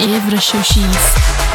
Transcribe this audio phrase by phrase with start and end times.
[0.00, 1.47] Evra Xoxis.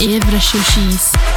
[0.00, 1.35] Evra Showcase.